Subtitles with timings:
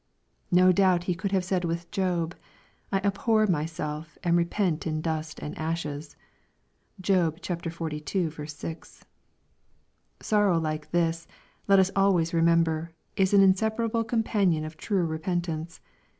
[0.49, 2.35] No doubt he could have said with Job,"
[2.91, 6.15] I abhor myself, and repent in dust and ashes."
[6.99, 8.47] (Job xlii.
[8.47, 9.05] 6.)
[10.19, 11.27] Sorrow like this,
[11.67, 15.79] let us always remember, is an insep arable companion of true repentance.